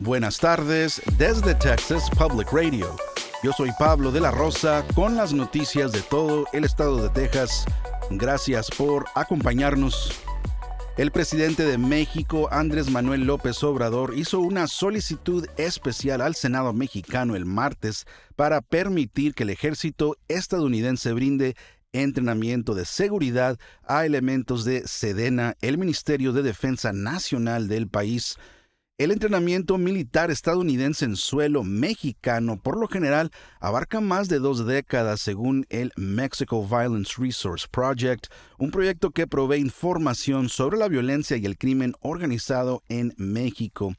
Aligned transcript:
Buenas 0.00 0.38
tardes 0.38 1.02
desde 1.18 1.56
Texas 1.56 2.08
Public 2.10 2.52
Radio. 2.52 2.94
Yo 3.42 3.52
soy 3.52 3.70
Pablo 3.80 4.12
de 4.12 4.20
la 4.20 4.30
Rosa 4.30 4.86
con 4.94 5.16
las 5.16 5.32
noticias 5.32 5.90
de 5.90 6.02
todo 6.02 6.44
el 6.52 6.62
estado 6.62 7.02
de 7.02 7.08
Texas. 7.10 7.64
Gracias 8.08 8.70
por 8.70 9.06
acompañarnos. 9.16 10.12
El 10.96 11.10
presidente 11.10 11.64
de 11.64 11.78
México, 11.78 12.48
Andrés 12.52 12.88
Manuel 12.92 13.22
López 13.24 13.60
Obrador, 13.64 14.14
hizo 14.16 14.38
una 14.38 14.68
solicitud 14.68 15.46
especial 15.56 16.20
al 16.20 16.36
Senado 16.36 16.72
mexicano 16.72 17.34
el 17.34 17.44
martes 17.44 18.06
para 18.36 18.60
permitir 18.60 19.34
que 19.34 19.42
el 19.42 19.50
ejército 19.50 20.16
estadounidense 20.28 21.12
brinde 21.12 21.56
entrenamiento 21.92 22.76
de 22.76 22.84
seguridad 22.84 23.58
a 23.84 24.06
elementos 24.06 24.64
de 24.64 24.86
Sedena, 24.86 25.56
el 25.60 25.76
Ministerio 25.76 26.32
de 26.32 26.42
Defensa 26.42 26.92
Nacional 26.92 27.66
del 27.66 27.88
país, 27.88 28.36
el 28.98 29.12
entrenamiento 29.12 29.78
militar 29.78 30.32
estadounidense 30.32 31.04
en 31.04 31.14
suelo 31.14 31.62
mexicano 31.62 32.60
por 32.60 32.76
lo 32.76 32.88
general 32.88 33.30
abarca 33.60 34.00
más 34.00 34.28
de 34.28 34.40
dos 34.40 34.66
décadas 34.66 35.20
según 35.20 35.66
el 35.68 35.92
Mexico 35.96 36.66
Violence 36.66 37.14
Resource 37.16 37.68
Project, 37.70 38.26
un 38.58 38.72
proyecto 38.72 39.12
que 39.12 39.28
provee 39.28 39.60
información 39.60 40.48
sobre 40.48 40.78
la 40.78 40.88
violencia 40.88 41.36
y 41.36 41.46
el 41.46 41.56
crimen 41.56 41.94
organizado 42.00 42.82
en 42.88 43.14
México. 43.16 43.94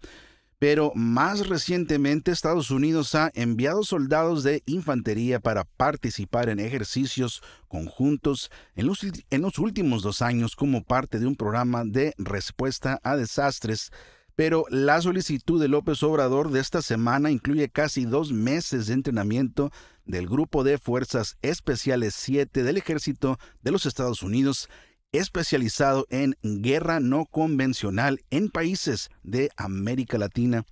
Pero 0.59 0.91
más 0.93 1.47
recientemente 1.47 2.31
Estados 2.31 2.69
Unidos 2.69 3.15
ha 3.15 3.31
enviado 3.35 3.83
soldados 3.83 4.43
de 4.43 4.63
infantería 4.65 5.39
para 5.39 5.63
participar 5.63 6.49
en 6.49 6.59
ejercicios 6.59 7.41
conjuntos 7.69 8.51
en 8.75 8.85
los, 8.85 9.59
últimos 9.59 10.03
dos 10.03 10.21
años 10.21 10.57
como 10.57 10.83
parte 10.83 11.19
de 11.19 11.27
un 11.27 11.37
programa 11.37 11.85
de 11.85 12.13
respuesta 12.17 12.99
a 13.01 13.15
desastres 13.15 13.93
pero 14.39 14.63
la 14.69 15.01
solicitud 15.01 15.59
de 15.59 15.67
López 15.67 16.01
Obrador 16.01 16.49
de 16.49 16.61
esta 16.61 16.81
semana 16.81 17.29
incluye 17.29 17.67
casi 17.67 18.05
dos 18.05 18.31
meses 18.31 18.87
de 18.87 18.93
entrenamiento 18.93 19.69
del 20.05 20.29
Grupo 20.29 20.63
de 20.63 20.77
Fuerzas 20.77 21.35
Especiales 21.41 22.15
7 22.15 22.63
del 22.63 22.77
Ejército 22.77 23.37
de 23.63 23.71
los 23.71 23.85
Estados 23.85 24.23
Unidos, 24.23 24.69
especializado 25.11 26.05
en 26.09 26.37
guerra 26.41 27.01
no 27.01 27.25
convencional 27.25 28.21
en 28.29 28.47
países 28.47 29.09
de 29.23 29.49
América 29.57 30.17
Latina. 30.17 30.63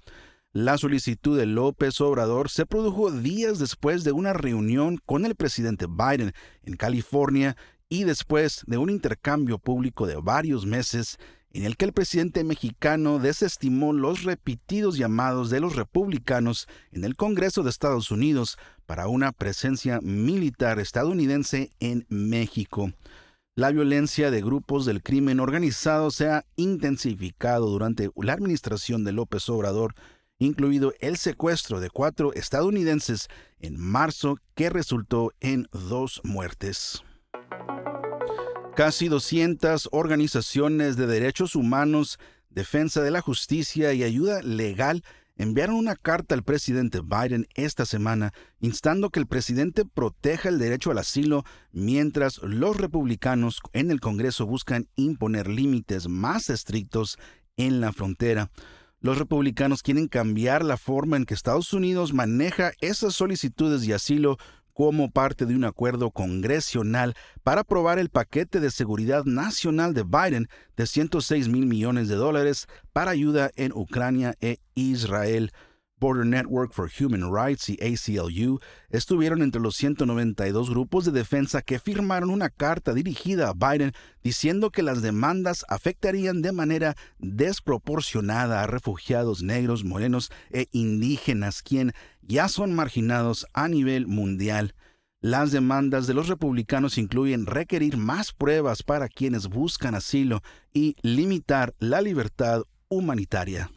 La 0.53 0.77
solicitud 0.77 1.37
de 1.37 1.45
López 1.45 1.99
Obrador 1.99 2.49
se 2.49 2.65
produjo 2.65 3.11
días 3.11 3.59
después 3.59 4.05
de 4.05 4.13
una 4.13 4.31
reunión 4.31 4.97
con 5.05 5.25
el 5.25 5.35
presidente 5.35 5.87
Biden 5.87 6.31
en 6.63 6.77
California 6.77 7.57
y 7.89 8.05
después 8.05 8.63
de 8.65 8.77
un 8.77 8.89
intercambio 8.89 9.59
público 9.59 10.07
de 10.07 10.15
varios 10.15 10.65
meses 10.65 11.17
en 11.57 11.65
el 11.65 11.75
que 11.75 11.85
el 11.85 11.91
presidente 11.91 12.43
mexicano 12.43 13.17
desestimó 13.17 13.91
los 13.91 14.21
repetidos 14.21 14.95
llamados 14.95 15.49
de 15.49 15.59
los 15.59 15.75
republicanos 15.75 16.67
en 16.91 17.03
el 17.03 17.15
Congreso 17.15 17.63
de 17.63 17.71
Estados 17.71 18.11
Unidos 18.11 18.59
para 18.85 19.07
una 19.07 19.31
presencia 19.31 19.99
militar 20.03 20.77
estadounidense 20.77 21.71
en 21.79 22.05
México. 22.09 22.91
La 23.55 23.71
violencia 23.71 24.29
de 24.29 24.43
grupos 24.43 24.85
del 24.85 25.01
crimen 25.01 25.39
organizado 25.39 26.11
se 26.11 26.29
ha 26.29 26.45
intensificado 26.57 27.67
durante 27.71 28.11
la 28.17 28.33
administración 28.33 29.03
de 29.03 29.13
López 29.13 29.49
Obrador, 29.49 29.95
incluido 30.37 30.93
el 30.99 31.17
secuestro 31.17 31.79
de 31.79 31.89
cuatro 31.89 32.33
estadounidenses 32.33 33.29
en 33.59 33.79
marzo 33.79 34.37
que 34.53 34.69
resultó 34.69 35.31
en 35.39 35.67
dos 35.71 36.21
muertes. 36.23 37.01
Casi 38.77 39.07
200 39.07 39.89
organizaciones 39.91 40.97
de 40.97 41.07
derechos 41.07 41.55
humanos, 41.55 42.19
defensa 42.51 43.01
de 43.01 43.09
la 43.09 43.21
justicia 43.21 43.91
y 43.93 44.03
ayuda 44.03 44.43
legal 44.43 45.03
enviaron 45.35 45.77
una 45.77 45.95
carta 45.95 46.35
al 46.35 46.43
presidente 46.43 47.01
Biden 47.01 47.47
esta 47.55 47.87
semana 47.87 48.33
instando 48.59 49.09
que 49.09 49.19
el 49.19 49.25
presidente 49.25 49.83
proteja 49.83 50.49
el 50.49 50.59
derecho 50.59 50.91
al 50.91 50.99
asilo 50.99 51.43
mientras 51.71 52.37
los 52.43 52.77
republicanos 52.77 53.61
en 53.73 53.89
el 53.89 53.99
Congreso 53.99 54.45
buscan 54.45 54.87
imponer 54.95 55.47
límites 55.47 56.07
más 56.07 56.51
estrictos 56.51 57.17
en 57.55 57.81
la 57.81 57.91
frontera. 57.91 58.51
Los 58.99 59.17
republicanos 59.17 59.81
quieren 59.81 60.07
cambiar 60.07 60.63
la 60.63 60.77
forma 60.77 61.17
en 61.17 61.25
que 61.25 61.33
Estados 61.33 61.73
Unidos 61.73 62.13
maneja 62.13 62.73
esas 62.79 63.15
solicitudes 63.15 63.87
de 63.87 63.95
asilo 63.95 64.37
como 64.77 65.09
parte 65.09 65.47
de 65.47 65.55
un 65.55 65.63
acuerdo 65.63 66.11
congresional 66.11 67.15
para 67.41 67.61
aprobar 67.61 67.97
el 67.97 68.09
paquete 68.09 68.59
de 68.59 68.69
seguridad 68.69 69.25
nacional 69.25 69.95
de 69.95 70.03
Biden 70.03 70.49
de 70.75 70.85
106 70.85 71.47
mil 71.47 71.65
millones 71.65 72.09
de 72.09 72.13
dólares 72.13 72.67
para 72.93 73.09
ayuda 73.09 73.49
en 73.55 73.71
Ucrania 73.73 74.35
e 74.39 74.59
Israel. 74.75 75.51
Border 75.99 76.25
Network 76.25 76.73
for 76.73 76.89
Human 76.99 77.33
Rights 77.33 77.69
y 77.69 77.77
ACLU 77.81 78.59
estuvieron 78.89 79.41
entre 79.41 79.61
los 79.61 79.75
192 79.75 80.69
grupos 80.69 81.05
de 81.05 81.11
defensa 81.11 81.61
que 81.61 81.79
firmaron 81.79 82.29
una 82.29 82.49
carta 82.49 82.93
dirigida 82.93 83.49
a 83.49 83.53
Biden 83.53 83.93
diciendo 84.23 84.69
que 84.69 84.83
las 84.83 85.01
demandas 85.01 85.65
afectarían 85.69 86.41
de 86.41 86.51
manera 86.51 86.95
desproporcionada 87.17 88.61
a 88.61 88.67
refugiados 88.67 89.41
negros, 89.41 89.83
morenos 89.83 90.31
e 90.51 90.67
indígenas, 90.71 91.63
quien 91.63 91.93
ya 92.21 92.47
son 92.47 92.73
marginados 92.73 93.47
a 93.53 93.67
nivel 93.67 94.07
mundial. 94.07 94.75
Las 95.19 95.51
demandas 95.51 96.05
de 96.05 96.13
los 96.13 96.27
republicanos 96.27 96.99
incluyen 96.99 97.47
requerir 97.47 97.97
más 97.97 98.33
pruebas 98.33 98.83
para 98.83 99.07
quienes 99.07 99.47
buscan 99.47 99.95
asilo 99.95 100.43
y 100.73 100.95
limitar 101.01 101.73
la 101.79 102.01
libertad 102.01 102.61
humanitaria. 102.87 103.71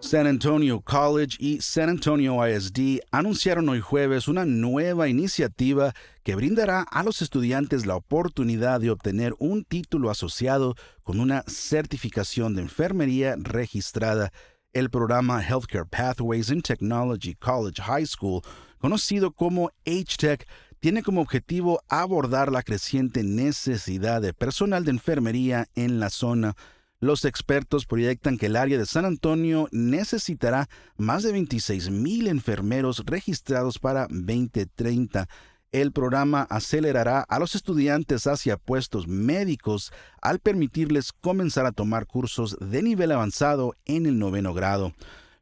San 0.00 0.26
Antonio 0.26 0.80
College 0.80 1.36
y 1.38 1.60
San 1.60 1.90
Antonio 1.90 2.46
ISD 2.46 3.00
anunciaron 3.12 3.68
hoy 3.68 3.80
jueves 3.80 4.28
una 4.28 4.46
nueva 4.46 5.08
iniciativa 5.08 5.92
que 6.22 6.34
brindará 6.34 6.82
a 6.90 7.02
los 7.02 7.20
estudiantes 7.20 7.84
la 7.84 7.96
oportunidad 7.96 8.80
de 8.80 8.90
obtener 8.90 9.34
un 9.38 9.62
título 9.62 10.10
asociado 10.10 10.74
con 11.02 11.20
una 11.20 11.44
certificación 11.46 12.54
de 12.54 12.62
enfermería 12.62 13.36
registrada. 13.38 14.32
El 14.72 14.88
programa 14.88 15.42
Healthcare 15.42 15.86
Pathways 15.86 16.50
in 16.50 16.62
Technology 16.62 17.34
College 17.34 17.82
High 17.82 18.06
School, 18.06 18.40
conocido 18.78 19.32
como 19.32 19.70
HTEC, 19.84 20.48
tiene 20.80 21.02
como 21.02 21.20
objetivo 21.20 21.82
abordar 21.88 22.50
la 22.50 22.62
creciente 22.62 23.22
necesidad 23.22 24.22
de 24.22 24.32
personal 24.32 24.84
de 24.84 24.92
enfermería 24.92 25.66
en 25.74 26.00
la 26.00 26.08
zona. 26.08 26.56
Los 27.02 27.24
expertos 27.24 27.86
proyectan 27.86 28.36
que 28.36 28.46
el 28.46 28.56
área 28.56 28.76
de 28.76 28.84
San 28.84 29.06
Antonio 29.06 29.68
necesitará 29.72 30.68
más 30.98 31.22
de 31.22 31.32
26 31.32 31.88
mil 31.88 32.28
enfermeros 32.28 33.04
registrados 33.06 33.78
para 33.78 34.06
2030. 34.10 35.26
El 35.72 35.92
programa 35.92 36.42
acelerará 36.50 37.20
a 37.22 37.38
los 37.38 37.54
estudiantes 37.54 38.26
hacia 38.26 38.58
puestos 38.58 39.08
médicos 39.08 39.92
al 40.20 40.40
permitirles 40.40 41.12
comenzar 41.12 41.64
a 41.64 41.72
tomar 41.72 42.06
cursos 42.06 42.58
de 42.60 42.82
nivel 42.82 43.12
avanzado 43.12 43.74
en 43.86 44.04
el 44.04 44.18
noveno 44.18 44.52
grado. 44.52 44.92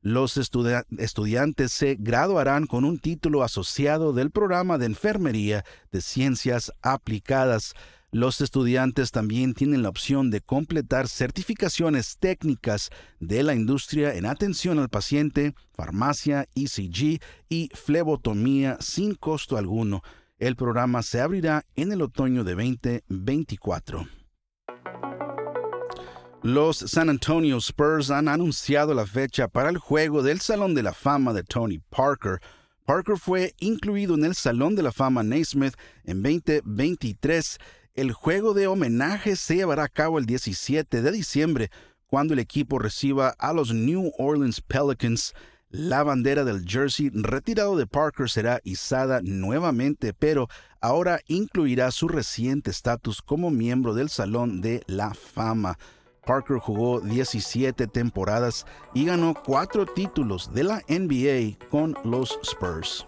Los 0.01 0.37
estudiantes 0.37 1.73
se 1.73 1.97
graduarán 1.99 2.67
con 2.67 2.85
un 2.85 3.01
título 3.01 3.43
asociado 3.43 4.13
del 4.13 4.31
programa 4.31 4.79
de 4.79 4.87
enfermería 4.87 5.65
de 5.91 6.03
ciencias 6.03 6.73
aplicadas. 6.83 7.75
Los 8.11 8.41
estudiantes 8.41 9.11
también 9.11 9.53
tienen 9.53 9.83
la 9.83 9.91
opción 9.91 10.31
de 10.31 10.41
completar 10.41 11.09
certificaciones 11.09 12.17
técnicas 12.19 12.89
de 13.21 13.43
la 13.43 13.55
industria 13.55 14.15
en 14.15 14.25
atención 14.25 14.79
al 14.79 14.89
paciente, 14.89 15.55
farmacia, 15.75 16.49
ECG 16.55 17.21
y 17.51 17.69
flebotomía 17.75 18.79
sin 18.81 19.15
costo 19.15 19.59
alguno. 19.59 20.03
El 20.39 20.57
programa 20.57 21.03
se 21.03 21.21
abrirá 21.21 21.67
en 21.77 21.93
el 21.93 22.01
otoño 22.01 22.45
de 22.45 22.55
2024. 22.55 24.09
Los 26.43 26.79
San 26.79 27.11
Antonio 27.11 27.59
Spurs 27.59 28.11
han 28.11 28.29
anunciado 28.29 28.95
la 28.95 29.05
fecha 29.05 29.49
para 29.49 29.69
el 29.69 29.77
juego 29.77 30.23
del 30.23 30.41
Salón 30.41 30.75
de 30.75 30.83
la 30.83 30.95
Fama 30.95 31.35
de 31.35 31.43
Tony 31.43 31.79
Parker. 31.79 32.41
Parker 32.87 33.19
fue 33.19 33.55
incluido 33.59 34.15
en 34.15 34.25
el 34.25 34.35
Salón 34.35 34.77
de 34.77 34.83
la 34.83 34.93
Fama 34.93 35.23
Naismith 35.23 35.75
en 36.05 36.23
2023 36.23 37.59
el 37.99 38.13
juego 38.13 38.55
de 38.55 38.69
homenaje 38.69 39.35
se 39.35 39.57
llevará 39.57 39.85
a 39.85 39.89
cabo 39.89 40.19
el 40.19 40.27
17 40.27 41.03
de 41.03 41.11
diciembre, 41.11 41.71
cuando 42.07 42.33
el 42.33 42.39
equipo 42.39 42.79
reciba 42.79 43.35
a 43.39 43.53
los 43.53 43.75
New 43.75 44.13
Orleans 44.19 44.61
Pelicans. 44.61 45.35
La 45.69 46.05
bandera 46.05 46.45
del 46.45 46.65
jersey 46.65 47.11
retirado 47.13 47.77
de 47.77 47.89
Parker 47.89 48.31
será 48.31 48.61
izada 48.63 49.21
nuevamente, 49.23 50.15
pero 50.15 50.49
ahora 50.81 51.21
incluirá 51.27 51.91
su 51.91 52.07
reciente 52.07 52.71
estatus 52.71 53.21
como 53.21 53.51
miembro 53.51 53.95
del 53.95 54.09
Salón 54.11 54.61
de 54.61 54.83
la 54.87 55.13
Fama. 55.13 55.77
Parker 56.25 56.59
jugó 56.59 57.01
17 57.01 57.89
temporadas 57.89 58.65
y 58.95 59.07
ganó 59.07 59.35
cuatro 59.35 59.87
títulos 59.87 60.55
de 60.55 60.63
la 60.63 60.83
NBA 60.89 61.69
con 61.69 61.97
los 62.05 62.39
Spurs. 62.43 63.05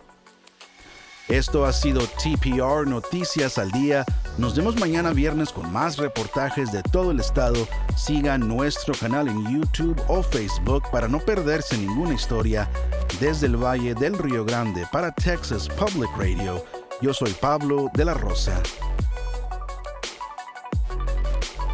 Esto 1.31 1.64
ha 1.64 1.72
sido 1.72 2.00
TPR 2.08 2.88
Noticias 2.88 3.56
al 3.56 3.70
Día. 3.70 4.04
Nos 4.40 4.56
vemos 4.56 4.81
mañana 4.81 5.12
viernes 5.12 5.52
con 5.52 5.70
más 5.70 5.98
reportajes 5.98 6.72
de 6.72 6.82
todo 6.82 7.10
el 7.10 7.20
estado. 7.20 7.69
Sigan 7.94 8.48
nuestro 8.48 8.94
canal 8.94 9.28
en 9.28 9.44
YouTube 9.44 10.02
o 10.08 10.22
Facebook 10.22 10.82
para 10.90 11.08
no 11.08 11.19
perderse 11.20 11.76
ninguna 11.76 12.14
historia 12.14 12.66
desde 13.20 13.48
el 13.48 13.62
Valle 13.62 13.94
del 13.94 14.16
Río 14.16 14.46
Grande 14.46 14.87
para 14.90 15.12
Texas 15.12 15.69
Public 15.69 16.08
Radio. 16.16 16.64
Yo 17.02 17.12
soy 17.12 17.32
Pablo 17.32 17.90
de 17.92 18.06
la 18.06 18.14
Rosa. 18.14 18.62